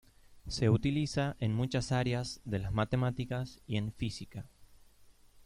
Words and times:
Se 0.47 0.67
utiliza 0.71 1.35
en 1.39 1.53
muchas 1.53 1.91
áreas 1.91 2.41
de 2.43 2.57
las 2.57 2.73
matemáticas 2.73 3.61
y 3.67 3.77
en 3.77 3.93
física. 3.93 4.47